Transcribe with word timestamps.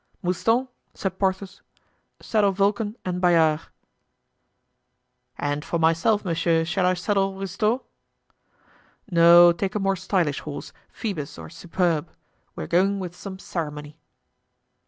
"Mouston," 0.23 0.67
said 0.95 1.19
Porthos, 1.19 1.61
"saddle 2.19 2.53
Vulcan 2.53 2.97
and 3.05 3.21
Bayard." 3.21 3.59
"And 5.37 5.63
for 5.63 5.77
myself, 5.77 6.25
monsieur, 6.25 6.65
shall 6.65 6.87
I 6.87 6.95
saddle 6.95 7.35
Rustaud?" 7.37 7.83
"No, 9.11 9.51
take 9.51 9.75
a 9.75 9.79
more 9.79 9.95
stylish 9.95 10.39
horse, 10.39 10.73
Phoebus 10.89 11.37
or 11.37 11.51
Superbe; 11.51 12.09
we 12.55 12.63
are 12.63 12.67
going 12.67 12.99
with 12.99 13.15
some 13.15 13.37
ceremony." 13.37 13.95